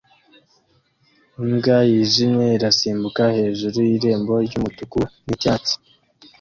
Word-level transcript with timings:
Imbwa 1.43 1.77
yijimye 1.89 2.47
irasimbuka 2.57 3.23
hejuru 3.37 3.77
y 3.89 3.91
irembo 3.97 4.33
ryumutuku 4.45 4.99
nicyatsi 5.25 5.73